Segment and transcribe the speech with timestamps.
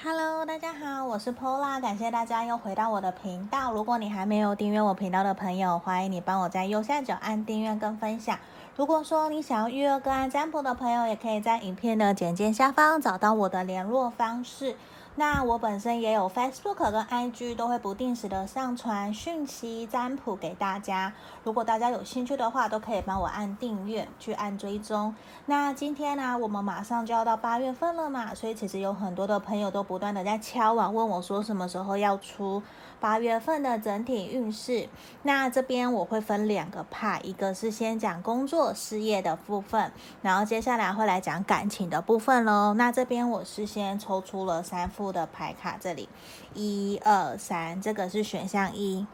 [0.00, 3.72] Hello，大家好，我是 Pola，感谢大家又回到我的频道。
[3.72, 8.38] 如果你还没有订阅我频道的朋友，欢迎你帮我在右下角按订阅跟分享。
[8.76, 14.76] 如果说你想要预约个案占卜的朋友，也可以在影片的简介下方找到我的联络方式。
[15.18, 21.12] 那我本身也有 Facebook 跟 IG，都会不定时的上传讯息占卜给大家。
[21.42, 25.12] 如果大家有兴趣的话，都可以帮我按订阅，去按追踪。
[25.46, 32.62] 那今天呢、我们马上就要到八月份了嘛，所以其实有很多的朋友都不断的在敲碗问我说，什么时候要出
[33.00, 34.88] 八月份的整体运势。
[35.24, 39.90] 那这边我会分两个 part，一个是先讲工作事业的部分，
[40.22, 42.74] 然后接下来会来讲感情的部分喽。
[42.74, 46.08] 那这边我是先抽出了三副的牌卡，这里
[46.54, 49.06] 一二三，这个是选项一，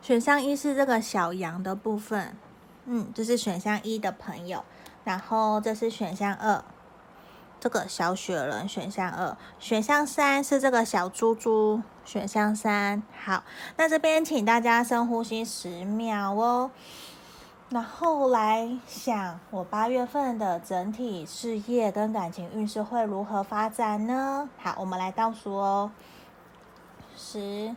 [0.00, 2.36] 选项一是这个小羊的部分，
[2.86, 4.64] 嗯，这是选项一的朋友，
[5.04, 6.64] 然后这是选项二，
[7.60, 13.44] 这个小雪人，选项二，选项三是这个小猪猪，选项三，好，
[13.76, 16.70] 那这边请大家深呼吸十秒哦。
[17.72, 24.46] 然后来想，我八月份的整体事业跟感情运势会如何发展呢？
[24.58, 25.90] 好，我们来倒数哦，
[27.16, 27.74] 十、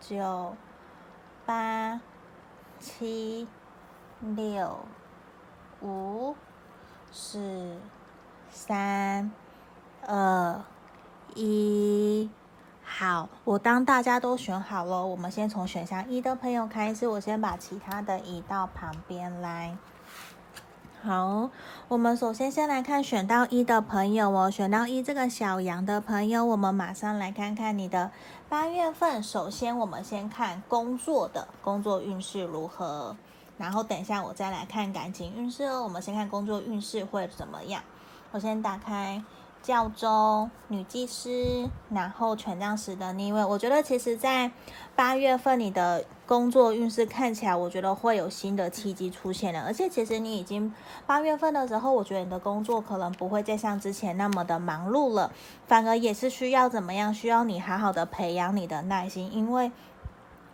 [0.00, 0.56] 九、
[1.44, 2.00] 八、
[2.80, 3.46] 七、
[4.20, 4.76] 六、
[5.80, 6.34] 五、
[7.12, 7.76] 四、
[8.50, 9.30] 三、
[10.04, 10.60] 二、
[11.36, 12.15] 一。
[12.98, 19.76] 好，我当大家都选好了，我们先从选项一的朋友开始，我先把其他的移到旁边来。
[21.02, 21.50] 好，
[21.88, 28.10] 我们首先先来看选到一的朋友哦，选到一这个小羊的朋友，我们马上来看看你的
[28.48, 29.22] 八月份。
[29.22, 33.14] 首先，我们先看工作的工作运势如何，
[33.58, 35.82] 然后等一下我再来看感情运势哦。
[35.82, 37.82] 我们先看工作运势会怎么样？
[38.30, 39.22] 我先打开。
[39.66, 44.52] 教宗、女祭司，然后权杖十的逆位，我觉得其实，在
[44.94, 49.62] 八月份你的工作运势看起来，我觉得会有新的契机出现了。
[49.62, 50.72] 而且，其实你已经
[51.04, 55.32] 八月份的时候，我觉得你的工作可能不会再像之前那么的忙碌了，
[55.66, 57.12] 反而也是需要怎么样？
[57.12, 59.72] 需要你好好的培养你的耐心，因为。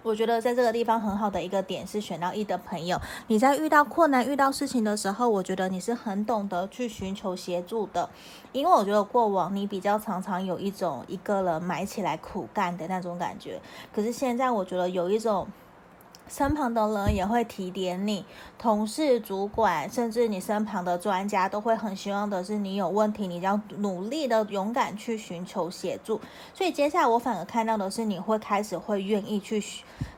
[0.03, 8.11] 我觉得在这个地方很好的一个点是选到一的朋友，你在遇到困难、遇到事情的时候，我觉得你是很懂得去寻求协助的，
[8.51, 13.61] 因为我觉得过往你比较常常有一种一个人埋起来苦干的那种感觉，
[13.95, 15.47] 可是现在我觉得有一种
[16.33, 18.25] 身旁的人也会提点你，
[18.59, 26.19] 同事、主管，甚至你身旁的专家都会很希望的是你有问题，你要努力的勇敢去寻求协助，
[26.55, 29.63] 所以接下来我反而看到的是你会开始会愿意去。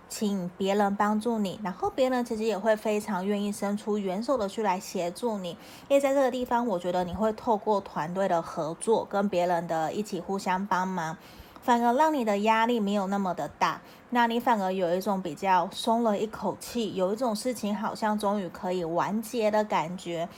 [0.06, 5.50] 请别人帮助你，然后别人其实也会非常愿意伸出援手的去来协助你，
[5.88, 11.16] 因为在这个地方，我觉得你会透过团队的合作，跟别人的一起互相帮忙，
[11.64, 13.80] 反而让你的压力没有那么的大，
[14.10, 20.28] 那你反而有一种比较松了一口气，有一种事情好像终于可以完结的感觉。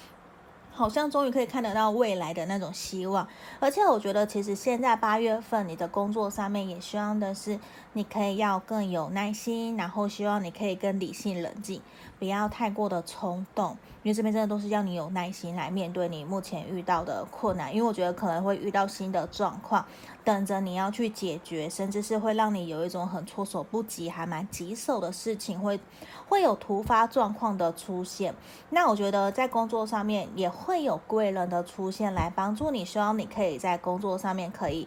[0.70, 3.26] 好像终于可以看得到未来的那种希望，
[3.58, 7.58] 而且我觉得其实现在八月份你的工作上面也希望的是
[7.94, 11.80] 你可以要更有耐心，然后希望你可以更理性冷静，
[12.18, 19.84] 不要太过的冲动，因为这边真的都是要你有耐心来面对你目前遇到的困难，因为我觉得可能会遇到新的状况，
[20.24, 25.78] 等着你要去解决，甚至是会让你有一种很措手不及，还蛮棘手的事情会
[26.26, 28.34] 会有突发状况的出现。
[28.70, 30.76] 那我觉得在工作上面也会。
[30.86, 34.86] 有贵人的出现来帮助你，希望你可以在工作上面可以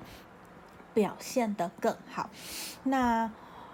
[0.94, 2.30] 表现得更好。
[2.84, 3.30] 那，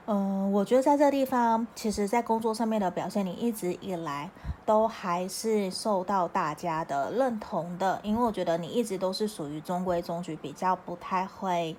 [0.08, 4.30] 嗯、我觉得在这地方，其实在工作上面的表现，你一直以来
[4.66, 11.76] 都还是受到大家的认同的，因为我觉得你一直都是属于中规中矩，比较不太会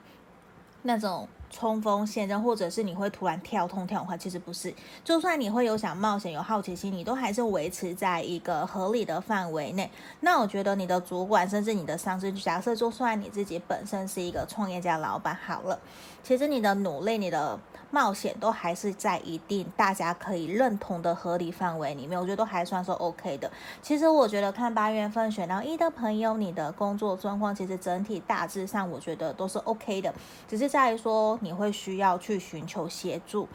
[0.82, 1.28] 那种。
[1.48, 4.74] 冲锋陷阵，或者是你会突然跳通跳的话，其实不是。
[5.04, 9.88] 就算你会有想冒险、有好奇心，你都还是维持在一个合理的范围内。
[10.20, 15.78] 那我觉得你的主管，甚至你的上司，假设就算你自己本身是一个创业家老板，好了，
[16.24, 17.56] 其实你的努力、你的
[17.96, 22.20] 冒险，都还是在一定大家可以认同的合理范围里面。
[22.20, 23.50] 我觉得都还算是 OK 的。
[23.80, 30.12] 其实我觉得看八月份选到一的朋友，你的工作状况其实整体大致上，我觉得都是 OK 的，
[30.46, 31.38] 只是在于说。
[31.40, 33.46] 你会需要去寻求协助。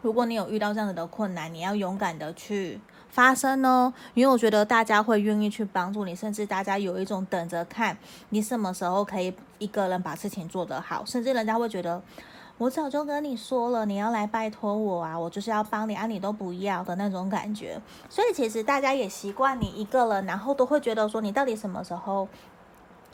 [0.00, 7.96] 如果你有遇到这样子的困难，你要勇敢的去发声哦，因为我觉得大家会愿意去帮助你，甚至大家有一种等着看
[8.30, 12.02] 你什么时候可以一个人把事情做得好，甚至人家会觉得
[12.58, 17.80] 我早就跟你说了，你要来拜托我啊，我就是要帮你啊，你都不要的那种感觉。
[18.08, 22.28] 所以其实大家也习惯你一个人，然后都会觉得说你到底什么时候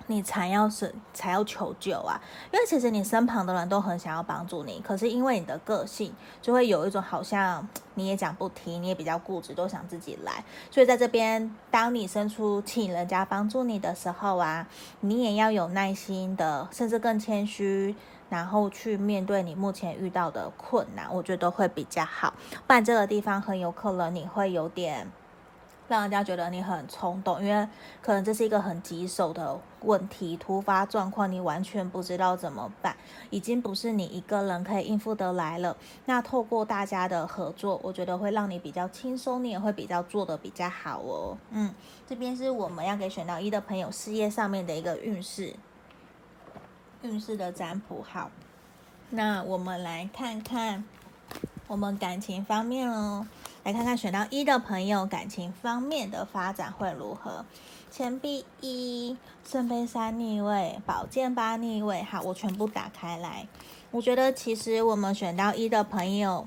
[0.06, 2.20] 你才要是才要求救啊，
[2.52, 6.12] 因为其实你身旁的人都很想要帮助你，可是因为你的个性，
[6.42, 10.44] 就会有一种好像你也讲不听，你也比较固执，都想自己来。
[10.70, 14.66] 所以在这边，当你伸出请人家帮助你的时候啊，
[15.00, 17.94] 你也要有耐心的，甚至更谦虚，
[18.28, 22.34] 然后去面对你目前遇到的困难，我觉得会比较好。
[22.66, 25.10] 不然这个地方很有可能你会有点。
[25.88, 27.66] 让人家觉得你很冲动，因为
[28.02, 32.94] 可能这是一个很棘手的问题，突发状况，你完全不知道怎么办，
[33.30, 35.74] 已经不是你一个人可以应付得来了。
[36.04, 41.38] 那透过大家的合作，我觉得会让你比较轻松，你也会比较做得比较好哦。
[41.52, 41.74] 嗯，
[42.06, 45.56] 这边是我们要给选到一的朋友事业上面的一个运势，
[47.02, 48.02] 运势的占卜。
[48.02, 48.30] 好，
[49.10, 50.84] 那我们来看看
[51.66, 53.26] 我们感情方面哦。
[53.64, 57.44] 来看看选到一的朋友感情方面的发展会如何？
[57.90, 62.02] 钱币一，圣杯三逆位，宝剑八逆位。
[62.02, 63.46] 好，我全部打开来。
[63.90, 66.46] 我觉得其实我们选到一的朋友，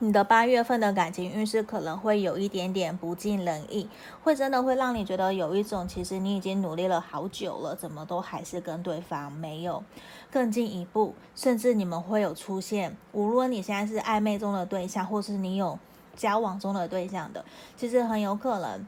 [0.00, 3.88] 你的八月份的感情运势可能会有一点点不尽人意，
[4.22, 9.82] 会真的会让你觉得有一种其实你已经努力了好久了，怎么都还是跟对方没有
[10.30, 15.78] 更进一步，甚至你们会有出现，无论你现在是暧昧中的对象，或是你有。
[16.16, 17.44] 交往中的对象的，
[17.76, 18.86] 其实很有可能，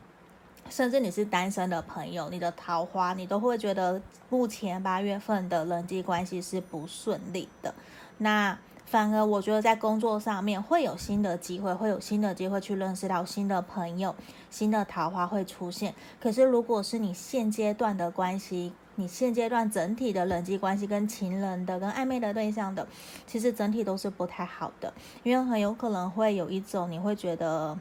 [0.70, 7.74] 甚至你是单身的朋友，你的桃花，你都会觉得目前八月份的人际关系是不顺利的。
[8.18, 8.56] 那
[8.86, 14.14] 反而我觉得在工作上面会有新的机会，会有新的机会去认识到新的朋友，
[14.48, 15.92] 新的桃花会出现。
[16.20, 22.86] 可是如果是你现阶段的关系，你现阶段整体的人际关系跟情人的、跟暧昧的对象的，
[23.26, 27.76] 其实整体都是不太好的，因为很有可能会有一种你会觉得。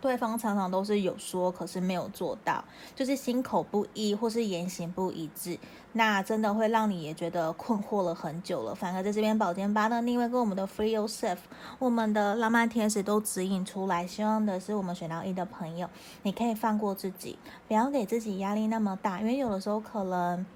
[0.00, 2.62] 对方常常都是有说，可是没有做到，
[2.94, 5.58] 就是心口不一或是言行不一致，
[5.92, 8.72] 那真的会让你也觉得困惑了很久了。
[8.72, 11.38] 反而在这边宝剑八的逆位跟我们的 Free Yourself，
[11.80, 15.90] 我们的浪漫天使都指引出来，希望的是我们选到一的朋友，
[16.22, 17.36] 你可以放过自己，
[17.66, 20.46] 不要给自己压力那么大，因为有的时候可能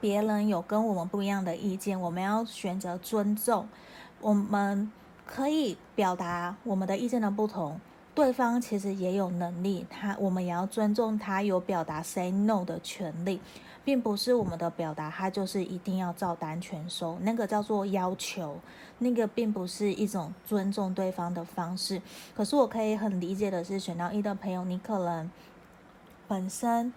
[0.00, 3.68] 别人有跟我们不一样的意见，我们要选择尊重，
[4.20, 4.90] 我们
[5.24, 7.80] 可以表达我们的意见的不同。
[8.14, 13.40] 对方其实也有能力，他我们也要尊重他有表达 say no 的权利，
[13.82, 18.58] 并不是我们的表达他就是一定要照单全收，那个叫做要求，
[18.98, 22.02] 那个并不是一种尊重对方的方式。
[22.36, 25.30] 可是我可以很理解的是，选到一的朋友，你可能
[26.28, 26.92] 本身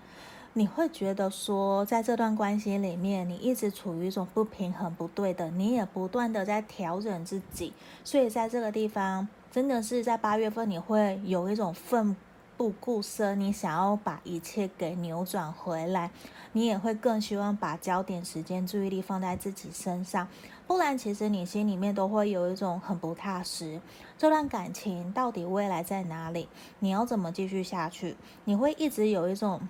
[0.51, 7.71] 你会觉得说，在这段关系里面，你一直处于一种不平衡、不对的，你也不断的在调整自己，
[8.03, 9.29] 所以在这个地方。
[9.55, 12.13] 真的是在八月份，你会有一种奋
[12.57, 16.11] 不顾身，你想要把一切给扭转回来，
[16.51, 20.27] 你也会更希望把焦点、时间、注意力放在自己身上，
[20.67, 23.79] 不然其实你心里面都会有一种很不踏实。
[24.17, 26.49] 这段感情到底未来在哪里？
[26.79, 28.17] 你要怎么继续下去？
[28.43, 29.61] 你会一直有一种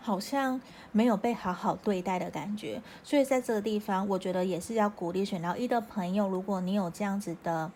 [0.00, 0.60] 好像
[0.92, 2.80] 没有被好好对待的感觉。
[3.02, 7.72] 所以在这个地方，我觉得也是要鼓励选到一的朋友，如果你有这样子的。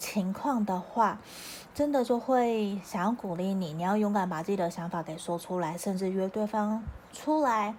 [0.00, 1.20] 情况的话，
[1.74, 6.82] 真的就会想要鼓励你，你要勇敢把自己的想法给说出来，甚至约对方
[7.12, 7.74] 出来，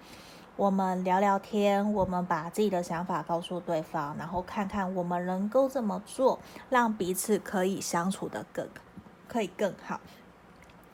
[0.55, 8.69] 我们聊聊天，我们把自己的想法告诉对方，然后看看我们能够怎么做，让彼此可以相处得更
[9.27, 9.99] 可以更好。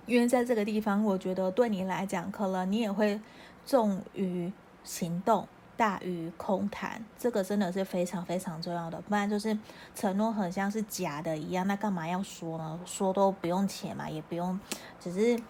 [0.05, 3.19] 因为在这个地方，我觉得对你来讲，可能你也会
[3.65, 4.53] 重于
[4.85, 5.45] 行动。
[5.77, 9.57] 大于空谈，这个真的是非常非常重要的，不然就是
[9.95, 12.79] 承诺很像是假的一样，那干嘛要说呢？
[12.83, 14.59] 说都不用钱嘛，也不用，
[14.99, 15.41] 只是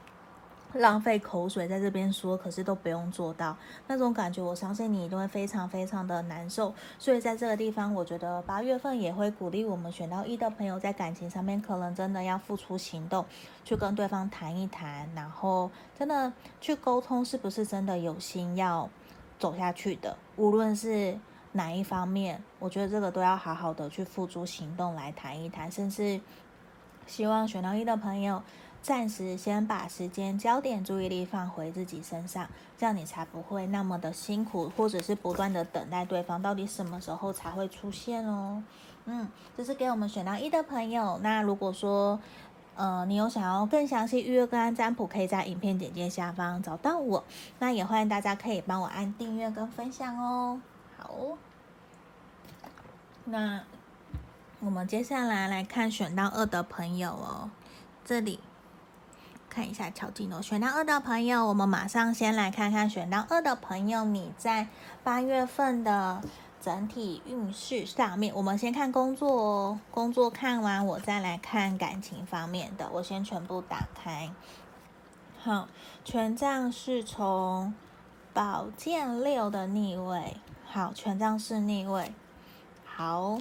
[0.74, 3.56] 浪费口水在这边说，可是都不用做到
[3.88, 6.74] 那种感觉，我相信你一定会非常非常的难受。
[7.00, 13.26] 所以在这个地方，我觉得八月份也会鼓励我们选到一的朋友，在感情上面可能真的要付出行动，
[13.64, 18.90] 去跟对方谈一谈，然后真的去沟通，是不是真的有心要。
[19.40, 21.18] 走下去的，无论是
[21.52, 26.20] 哪一方面，我觉得这个都要好好的去付诸行动来谈一谈，甚至
[27.06, 28.44] 希望选到一的朋友
[28.82, 38.64] 暂时先把时间、焦点、注意力放回自己身上，这样你才不会那么的辛苦，或者是不断的等待对方到底什么时候才会出现哦。
[39.06, 41.18] 嗯，这是给我们选到一的朋友。
[41.24, 42.20] 那如果说，
[42.78, 47.24] 呃，你有想要更详细预约个案占卜，可以在影片简介下方找到我。
[47.58, 50.62] 那也欢迎大家可以帮我按订阅跟分享哦。
[50.96, 51.12] 好，
[53.26, 53.62] 那
[54.60, 57.50] 我们接下来来看选到二的朋友哦，
[58.06, 58.40] 这里
[59.50, 60.40] 看一下巧劲哦。
[60.40, 64.68] 选到二的朋友，我们马上先来看看选到二的朋友，你在
[65.04, 66.22] 八月份的
[66.62, 69.80] 整体运势上面，我们先看工作哦。
[69.92, 72.90] 工作看完，我再来看感情方面的。
[72.94, 74.30] 我先全部打开。
[75.40, 75.68] 好，
[76.04, 77.74] 权杖是从
[78.34, 82.14] 宝剑六的逆位，好，权杖是逆位，
[82.86, 83.40] 好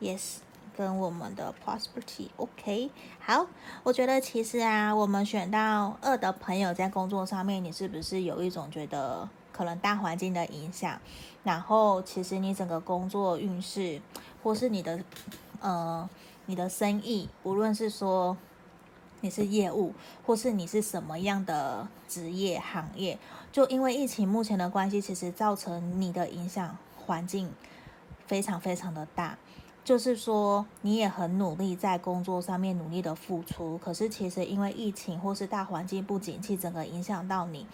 [0.00, 0.38] ，yes。
[0.76, 3.48] 跟我们的 prosperity，OK，好，
[3.82, 11.00] 我觉得其实啊，我们选到二的朋友在工作上面，你是不是有一种觉得可能大环境的影响，
[11.42, 14.00] 然后其实你整个工作运势，
[14.40, 15.00] 或是你的
[15.60, 16.08] 呃
[16.46, 18.36] 你的生意，无论是说
[19.20, 19.92] 你是业务，
[20.24, 23.18] 或是你是什么样的职业行业，
[23.50, 27.52] 就因为疫情目前的关系，其实造成你的影响环境
[28.28, 29.36] 非常非常的大。
[29.84, 37.66] 就是说，你也很努力在工作上面努力的付出，可是其实因为疫情或是大环境不景气，整个影响到你，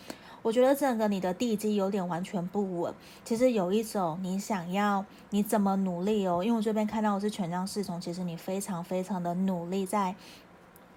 [0.44, 2.94] 我觉得整个你的地基有点完全不稳。
[3.24, 10.14] 其实有一种你想要你怎么努力哦，因为我这边看到的是权杖侍从，其实你非常非常的努力在。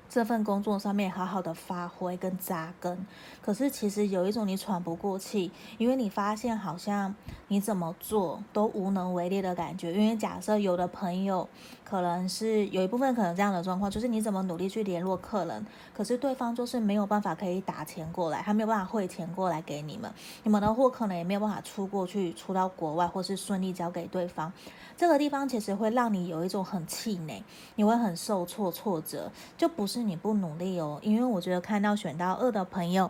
[0.10, 3.06] 这份工作上面好好的发挥跟扎根，
[3.42, 7.14] 可是其实有一种你喘不过气，因为你发现好像
[7.50, 9.94] 你怎么做都无能为力的感觉。
[9.94, 11.48] 因为假设有的朋友
[11.84, 20.12] 可能是有一部分可能这样的状况，就是你怎么努力去联络客人，可是对方就是没有办法可以打钱过来，他没有办法汇钱过来给你们，
[20.44, 24.52] 你们的货可能也没有办法出过去，出到国外或是顺利交给对方。
[24.98, 27.44] 这个地方其实会让你有一种很气馁，
[27.76, 31.00] 你会很受挫挫折，就不是你不努力哦。
[31.04, 33.10] 因为我觉得看到选到二的朋友，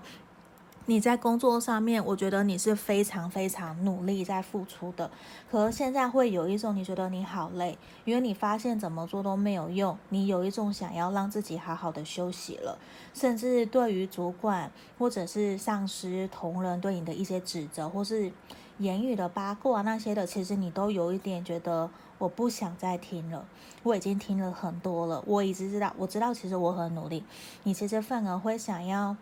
[0.89, 5.11] 你在工作上面，我觉得你是非常非常努力在付出的。
[5.51, 12.79] 可现在会有一种你觉得你好累，因为你发现怎么做都没有用，你有一种想要让自己好好的休息了。
[13.13, 18.31] 甚至对于主管或者是上司、同仁对你的一些指责，或是
[18.77, 23.45] 言语的八卦那些的，其实你都有一点觉得我不想再听了，
[23.83, 27.25] 我已经听了很多了，我一直知道，我知道其实我很努力，
[27.63, 29.17] 你其实反而会想要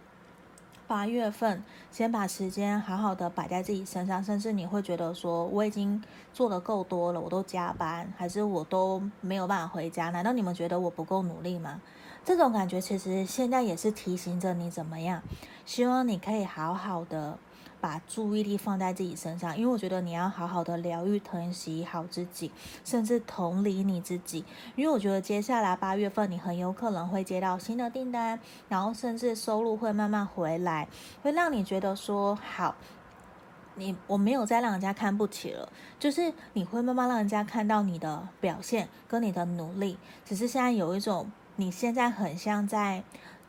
[0.87, 11.81] 八月份先把时间好好的摆在自己身上，甚至你会觉得说我已经做的够多了，我都加班，还是我都没有办法回家，难道你们觉得我不够努力吗？
[12.23, 15.21] 这种感觉其实现在也是提醒着你怎么样，
[15.65, 17.37] 希望你可以好好的。
[17.85, 22.51] 把注意力放在自己身上，因为我觉得你要好好的疗愈、疼惜好自己，
[22.83, 24.43] 甚至同理你自己。
[24.75, 28.39] 因为我觉得接下来八月份你很有可能会接到新的订单，
[28.69, 30.87] 然后甚至收入会慢慢回来，
[31.21, 32.73] 会让你觉得说好，
[33.75, 39.99] 你我没有再让人家看不起了，就是你会慢慢让人家看到你的表现跟你的努力。
[40.25, 43.03] 只是现在有一种你现在很像在。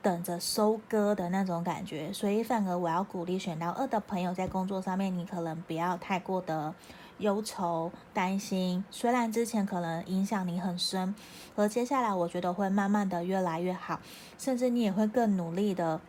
[0.07, 6.73] 等着收割的那种感觉，所以反而我要鼓励选到二的朋友，在工作上面你可能不要太过的
[7.19, 8.85] 忧愁担心。
[8.89, 11.13] 虽然之前可能影响你很深，
[11.57, 13.99] 而接下来我觉得会慢慢的越来越好，
[14.39, 16.01] 甚至你也会更努力的。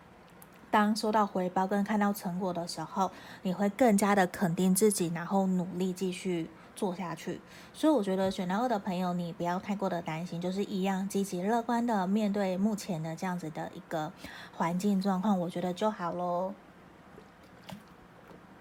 [0.69, 3.09] 当收到回报跟看到成果的时候，
[3.41, 6.51] 你会更加的肯定自己，然后努力继续。
[6.77, 7.41] 做下去，
[7.73, 14.13] 所以我觉得选到二的朋友，你不要太过的担心，就是一样积极乐观的面对目前的这样子的一个
[14.55, 16.53] 环境状况，我觉得就好喽。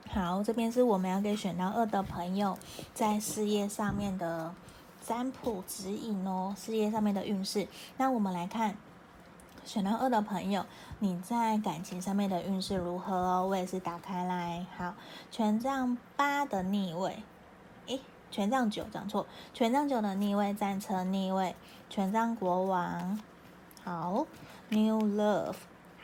[0.09, 2.57] 好，这边是我们要给选到二的朋友
[2.95, 4.55] 在事业上面的
[5.03, 7.69] 占卜指引哦，事业上面的运势。
[7.99, 8.77] 那我们来看
[9.67, 10.65] 选到二的朋友，
[11.01, 13.47] 你在感情上面的运势如何哦？
[13.47, 14.95] 我也是打开来，好，
[15.31, 17.19] 权杖八的逆位。
[18.37, 21.55] 权杖九讲错，权杖九的逆位，战车逆位，
[21.89, 23.19] 权杖国王，
[23.83, 24.27] 好
[24.69, 25.55] ，New Love，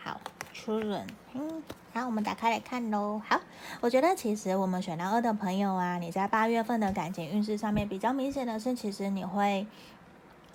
[0.02, 0.18] 好
[0.54, 1.62] ，Children，嗯，
[1.92, 3.20] 好，我们打开来看喽。
[3.28, 3.38] 好，
[3.82, 9.66] 我觉得其实我们选到二的朋友啊，你在八月份的感情运势上面比较明显的是，其实你会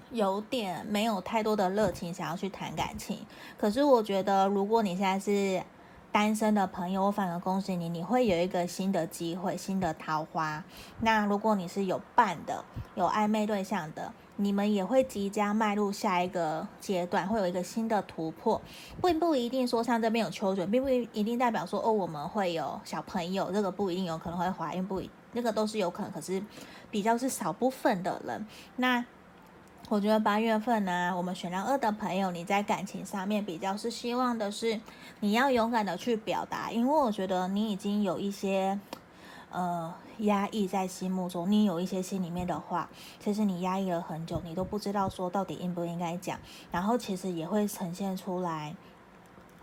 [0.09, 3.19] 有点没有太多的热情想要去谈感情。
[3.55, 5.63] 可是我觉得，如果你现在是
[6.11, 10.63] 单身的朋友，我反而恭喜你，你会有一个新的机会，新的桃花。
[11.01, 12.63] 那如果你是有伴的，
[12.95, 18.59] 有暧昧对象的，你们也会即将迈入下一个阶段，会有一个新的突破，
[19.01, 25.01] 并不一定说像这边有秋水，并不一定代表说哦，我们会有小朋友，这个不一定有可能会怀孕，不，
[25.33, 26.41] 那个都是有可能，可是
[26.89, 28.43] 比较是少部分的人。
[28.77, 29.05] 那
[29.89, 34.81] 我觉得八月份呢、我们选到二的朋友，你在感情上面比较是希望的是，
[35.21, 38.77] 你要勇敢的去表达，因为我觉得你已经有一些
[39.49, 46.37] 呃压抑在心目中，你有一些心里面的话，其实你压抑了很久，你都不知道说到底应不应该讲，
[46.69, 48.75] 然后其实也会呈现出来。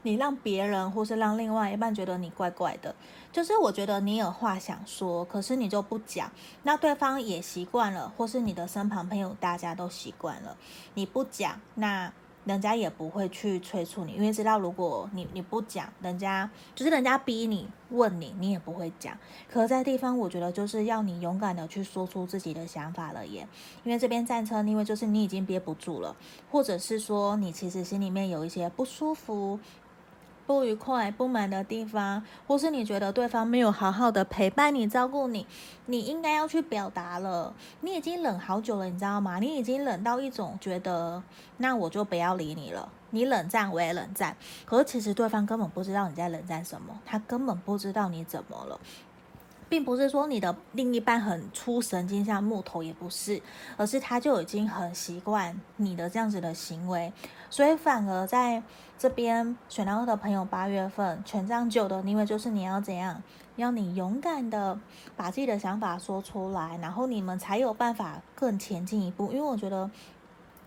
[0.04, 2.94] 你让别人或是让另外一半觉得你怪怪的，
[3.32, 6.30] 就是我觉得你有话想说，可是你就不讲，
[6.62, 10.56] 那对方也习惯了，或是你的身旁朋友大家都习惯了，
[10.94, 12.12] 你不讲，那。
[12.44, 19.16] 人家也不会去催促你，因为知道如果你你不讲，人家就是人家逼你问你，你也不会讲。
[19.50, 23.48] 可是在地方，我觉得就是要你勇敢的去说出自己的想法了耶。
[23.82, 26.14] 因为这边战车，因为就是你已经憋不住了，
[26.50, 29.58] 或者是说你其实心里面有一些不舒服。
[30.46, 35.46] 不愉快、不满的地方，或是你觉得对方没有好好的陪伴你、照顾你，
[35.86, 37.54] 你应该要去表达了。
[37.80, 39.38] 你已经冷好久了，你知道吗？
[39.38, 41.22] 你已经冷到一种觉得，
[41.56, 42.88] 那我就不要理你了。
[43.10, 44.36] 你冷战，我也冷战。
[44.64, 48.78] 可是其实对方根本不知道你在冷战什么，他根本不知道你怎么了。
[49.74, 53.42] 并不是说你的另一半很粗神经，像木头也不是，
[53.76, 57.12] 而是他就已经很习惯你的这样子的行为，
[57.50, 58.62] 所以反而在
[58.96, 63.20] 这边选到的朋友，八月份权杖九的，因为就是你要怎样，
[63.56, 64.78] 要你勇敢的
[65.16, 69.32] 把自己的想法说出来，然后你们才有办法更前进一步。
[69.32, 69.90] 因为我觉得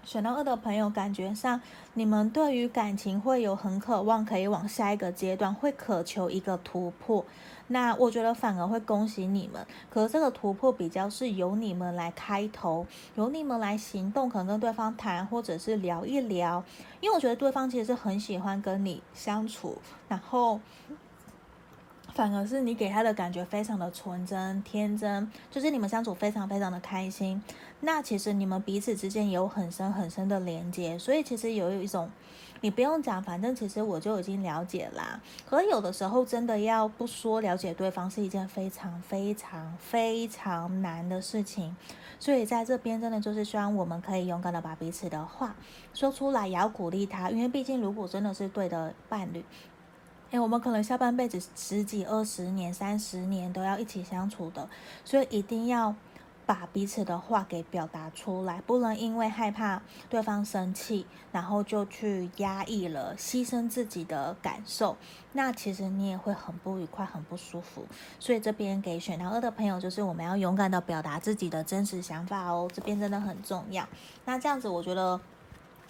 [0.08, 1.60] 选到二的朋友，感觉上
[1.96, 7.26] 你们对于感情会有很渴望，可以往下一个阶段，会渴求一个突破。
[7.68, 16.64] 那我觉得反而会恭喜你们，可是这个突破比较是由你们来开头，由你们来行动，可能跟对方谈，或者是聊一聊，
[17.02, 20.62] 因为我觉得对方其实是很喜欢跟你相处，然后
[22.18, 27.40] 反而是你给他的感觉非常的纯真、天真，就是你们相处非常非常的开心。
[27.82, 32.10] 那其实你们彼此之间有很深很深的连接，所以其实有一种。
[32.62, 35.22] 你不用讲，反正其实我就已经了解啦。
[35.46, 41.78] 可有的时候真的要不说了解对方是一件非常非常非常难的事情，
[42.20, 45.56] 所以在这边真的就是希望我们可以勇敢的把彼此的话
[45.94, 49.46] 说出来，也要鼓励他，因为毕竟如果真的是对的伴侣，
[50.32, 54.70] 诶，我们可能下半辈子十几、二十年、三十年都要一起相处的，
[55.04, 55.96] 所以一定要。
[56.46, 64.96] 把彼此的话给表达出来，不能因为害怕对方生气，然后就去压抑了，牺牲自己的感受。
[65.34, 67.86] 那其实你也会很不愉快，很不舒服。
[68.18, 73.86] 所以这边给选到二的朋友，就是我们要勇敢的表达自己的真实想法哦，这边真的很重要。
[74.24, 75.20] 那这样子，我觉得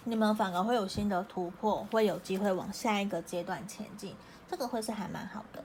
[0.02, 4.12] 你们反而会有新的突破，会有机会往下一个阶段前进，
[4.50, 5.62] 这个会是还蛮好的。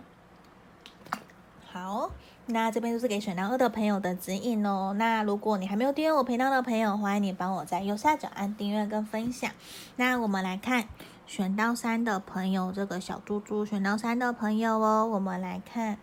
[1.66, 2.12] 好。
[2.46, 4.94] 那这边就是给选到二的朋友的指引哦。
[4.98, 9.50] 那如果你还没有订阅我频道的朋友，欢迎你帮我在右下角按订阅跟分享。
[9.96, 10.90] 那我们来看
[11.26, 15.06] 选到三的朋友，这个小猪猪选到三的朋友哦。
[15.06, 15.98] 我们来看，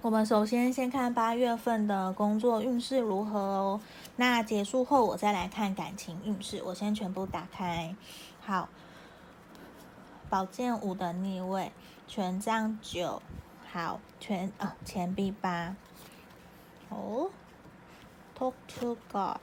[0.00, 3.80] 我们首先先看八月份的工作运势如何哦。
[4.14, 6.62] 那结束后我再来看感情运势。
[6.64, 7.96] 我先全部打开。
[8.40, 8.68] 好，
[10.30, 11.72] 宝剑五的逆位，
[12.08, 13.20] 权杖九。
[13.70, 15.76] 好，全啊，钱币八。
[16.88, 17.28] 哦
[18.36, 19.36] ，Talk to God。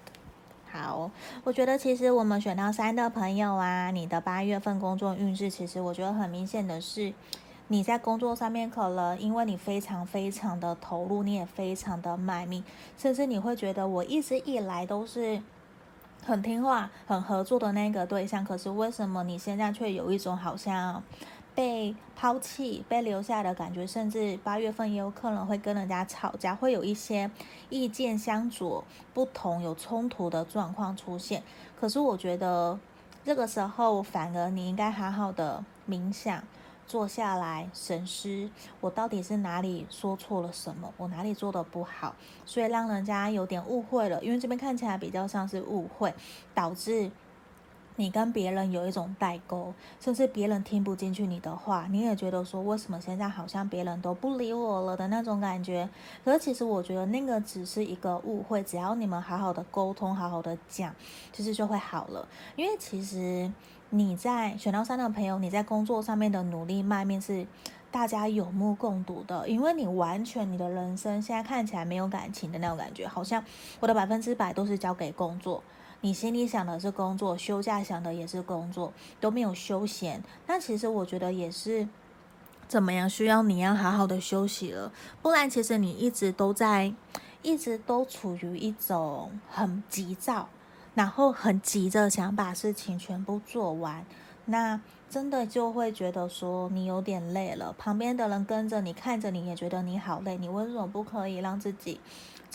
[0.71, 1.11] 好，
[1.43, 7.13] 我觉得其实我们选到三的朋友啊，你的八月份工作运势，其实我觉得很明显的是，
[7.67, 12.63] 你在工作上面可能因为你非常非常的投入，你也非常的卖命，
[12.97, 15.39] 甚至你会觉得我一直以来都是
[16.25, 21.03] 很听话、很合作的那个对象，可是为什么你现在却有一种好像？
[21.55, 27.31] 被抛弃、被留下的感觉，甚至八月份也有可能会跟人家吵架，会有一些
[27.69, 31.41] 意见相左、不同、有冲突的状况出现。
[31.79, 32.77] 可是我觉得
[33.23, 36.43] 这个时候，反而你应该好好的冥想，
[36.85, 38.49] 坐下来审视，
[38.81, 42.13] 我到底是哪里说错了什么，我哪里做得不好，
[42.45, 44.21] 所以让人家有点误会了。
[44.21, 46.13] 因为这边看起来比较像是误会，
[46.53, 47.09] 导致。
[47.97, 55.89] 你跟别人有一种代沟，甚至别人听不进去你的话，你也觉得说，为什么现在好像别人都不理我了的那种感觉。
[56.23, 60.93] 可是其实我觉得那个只是一个误会，只要你们好好的沟通，好好的讲，
[61.31, 62.27] 其实就会好了。
[62.57, 63.49] 因为其实
[63.91, 67.47] 你在选到三的朋友，你在工作上面的努力卖命是
[67.91, 73.41] 大家有目共睹的，因为你完全你的人生现在看起来没有感情的那种感觉，好像
[73.79, 75.63] 我的百分之百都是交给工作。
[76.05, 80.23] 你心里想的是工作，休假想的也是工作，都没有休闲。
[80.45, 81.87] 那其实我觉得也是
[82.67, 84.91] 怎么样，需要你要好好的休息了，
[85.23, 86.93] 不然其实你一直都在，
[87.41, 90.47] 一直都处于一种很急躁，
[90.93, 94.05] 然后很急着想把事情全部做完
[94.45, 101.99] 那真的就会觉得说你有点累了，旁边的人跟着你看着你也觉得你好累，你为什么不可以让自己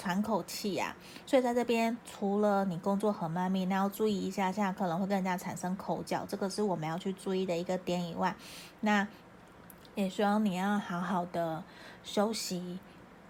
[0.01, 0.97] 喘口气呀？
[1.27, 8.35] 所以在这边，除了你工作很卖命，那要注意一下，现在可能会跟人家产生口角，这个是我们要去注意的一个点以外，
[8.81, 9.07] 那
[9.95, 11.63] 也希望你要好好的
[12.03, 12.79] 休息，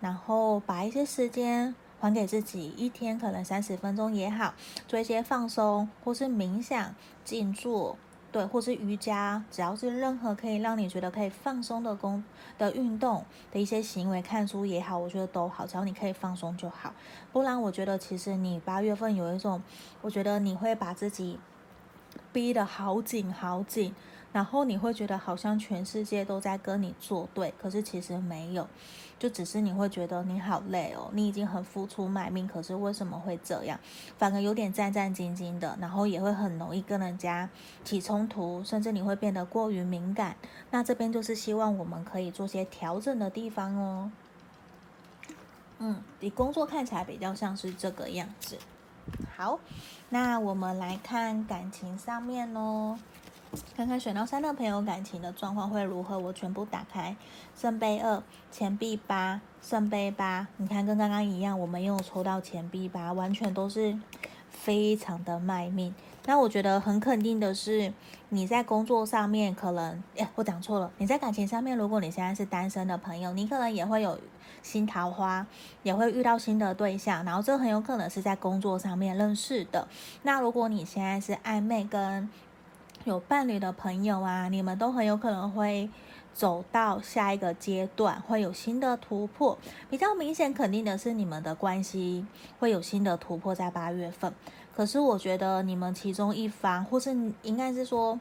[0.00, 4.54] 然后把一些时间还给自己，一天可能三十分钟也好，
[4.86, 7.96] 做一些放松或是冥想、静坐。
[8.32, 12.22] 对，或是瑜伽，只要是任何可以让你觉得可以放松的工
[12.56, 16.94] 的运动的一些行为，看书也好，我觉得都好，只要你可以放松就好。
[17.32, 19.60] 不然，我觉得其实你八月份有一种，
[20.00, 21.40] 我觉得你会把自己
[22.32, 23.94] 逼得好紧好紧。
[24.32, 28.68] 然后你会觉得好像全世界都在跟你作对，可是其实没有，
[29.18, 33.80] 就只是你会觉得你好累哦，你已经很付出卖命，可是为什么会这样？
[34.16, 37.50] 反而有点战战兢兢的，然后也会很容易跟人家
[37.82, 40.36] 起冲突，甚至你会变得过于敏感。
[40.70, 44.12] 那这边就是希望我们可以做些调整的地方哦。
[45.80, 48.58] 嗯，你工作看起来比较像是这个样子。
[49.36, 49.58] 好，
[50.10, 52.96] 那我们来看感情上面哦。
[53.76, 56.18] 看看选到三的朋友感情的状况会如何？
[56.18, 57.16] 我全部打开，
[57.56, 60.46] 圣杯二、钱币八、圣杯八。
[60.58, 63.98] 你看，跟刚刚一样，我们又抽到钱币八，完全都是
[64.48, 65.94] 非常的卖命。
[66.26, 67.92] 那我觉得很肯定的是，
[68.28, 70.92] 你在工作上面可能，哎，我讲错了。
[70.98, 74.16] 你在感情上面，如果你现在是单身的朋友，你可能也会有
[74.62, 75.44] 新桃花，
[75.82, 79.88] 也会遇到新的对象，然后这很有可能是在工作上面认识的。
[80.22, 82.28] 那如果你现在是暧昧跟
[83.04, 85.88] 有伴侣的朋友啊，你们都很有可能会
[86.34, 89.56] 走到下一个阶段，会有新的突破。
[89.88, 92.26] 比较明显肯定的是，你们的关系
[92.58, 94.34] 会有新的突破在八月份。
[94.76, 98.20] 可是我觉得你们其中一方，或是应该是说，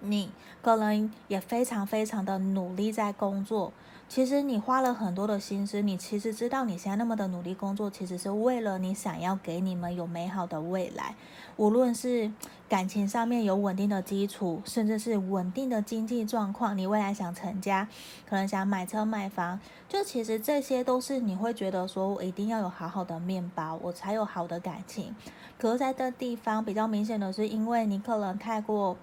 [0.00, 3.72] 你可能也非常非常的努力在工作。
[4.06, 11.16] 其实你花了很多的心思，你其实知道你现在那么的努力工作，其实是为了你想要给你们有美好的未来。
[11.56, 12.30] 无论是
[12.68, 17.88] 感情上面有稳定的基础，甚至是稳定的经济状况，你未来想成家，
[18.28, 25.14] 可能想买车买房，就其实这些都是你会觉得说，我一定要有好好的面包，我才有好的感情。
[25.58, 28.96] 可是在这地方比较明显的是，因为你可能太过。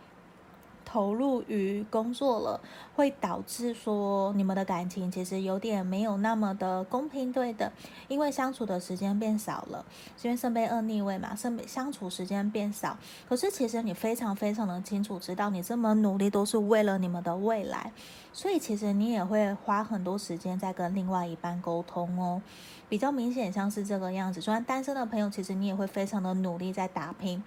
[0.92, 2.60] 投入于工作了，
[2.98, 7.72] 会导致说你们的感情其实有点没有那么的公平对等，
[8.10, 9.86] 因为相处的时间变少了，
[10.22, 12.98] 因为圣杯二逆位嘛，圣杯相处时间变少。
[13.30, 17.94] 可是其实你非常非常的清楚，知道你这么努力都是为了你们的未来，
[18.34, 22.42] 所以其实你也会花很多时间在跟另外一半沟通哦，
[22.90, 24.42] 比较明显像是这个样子。
[24.42, 27.42] 虽然单身的朋友，其实你也会非常的努力在打拼，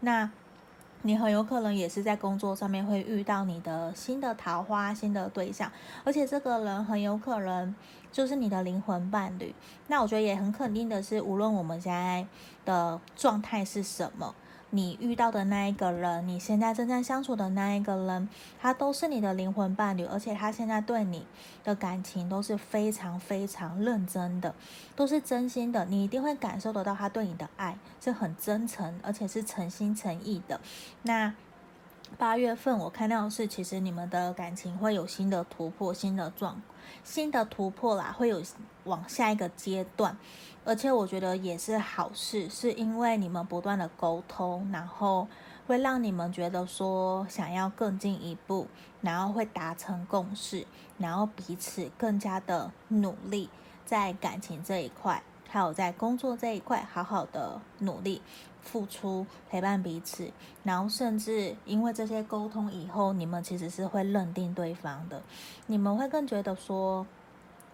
[0.00, 0.30] 那。
[1.02, 5.70] 你很有可能也是在工作上面会遇到你的新的桃花、新的对象，
[6.04, 7.74] 而且这个人很有可能
[8.12, 9.54] 就是你的灵魂伴侣。
[9.88, 12.26] 那我觉得也很肯定的是，无论我们现在
[12.64, 14.34] 的状态是什么。
[14.70, 18.28] 你遇到的那一个人，你现在正在相处的那一个人，
[18.60, 21.26] 他都是你的灵魂伴侣，而且他现在对你
[21.64, 24.54] 的感情都是非常非常认真的，
[24.94, 30.60] 都是真心的，你一定会感受得到他对你的爱是很真诚，而且是诚心诚意的。
[31.02, 31.34] 那
[32.18, 36.60] 八月份我看到的是，其实你们的感情会有新的突破，新的状，
[37.02, 38.42] 新的突破啦，会有
[38.84, 40.16] 往下一个阶段。
[40.64, 45.26] 而且我觉得也是好事，是因为你们不断的沟通，然后
[45.66, 48.66] 会让你们觉得说想要更进一步，
[49.00, 50.66] 然后会达成共识，
[50.98, 53.48] 然后彼此更加的努力，
[53.86, 58.20] 在感情这一块，还有在工作这一块，好好的努力
[58.62, 60.30] 付出，陪伴彼此，
[60.62, 65.22] 然后甚至因为这些沟通以后，你们其实是会认定对方的，
[65.66, 67.06] 你们会更觉得说。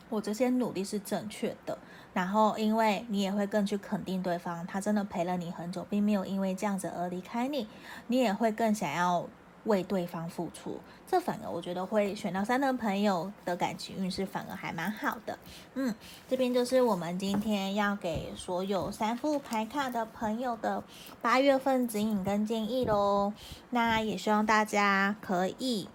[0.09, 1.77] 我这些努力是正确的，
[2.15, 7.67] 然后因为你也会更去肯定对方，他真的陪了你很久，并没有因为这样子而离开你，
[8.07, 9.29] 你也会更想要
[9.67, 10.81] 为对方付出。
[11.09, 15.39] 这反而我觉得会选到三的朋友的感情运势反而还蛮好的。
[15.75, 15.95] 嗯，
[16.29, 20.83] 这边就是我们今天要给所有三副牌卡的朋友的
[21.23, 23.33] 八月份指引跟建议喽。
[23.71, 25.89] 那也希望大家可以。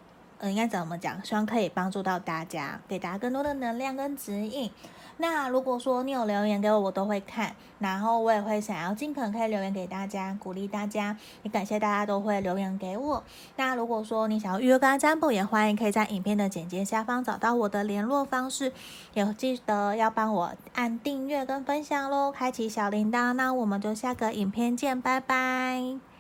[0.43, 1.23] 嗯，应该怎么讲？
[1.23, 4.71] 希望可以帮助到大家，给大家更多的能量跟指引。
[5.17, 11.15] 那如果说你有留言给我，我都会看，然后我也会想要尽可能可以留言给大家，鼓励大家。
[11.43, 13.23] 也感谢大家都会留言给我。
[13.55, 18.71] 那如果说你想要预约个案占卜，也欢迎可以在影片的简介下方找到我的联络方式，
[19.13, 23.33] 也记得要帮我按订阅跟分享喽，开启小铃铛。
[23.33, 26.10] 那我们就下个影片见，拜拜。